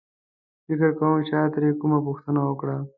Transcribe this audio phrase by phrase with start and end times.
[0.65, 2.77] فکر کوم چا ترې کومه پوښتنه وکړه.